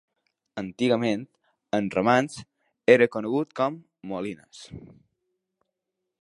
[0.59, 1.25] Antigament,
[1.79, 2.39] en romanx,
[2.95, 3.77] era conegut com
[4.13, 4.65] "Molinas".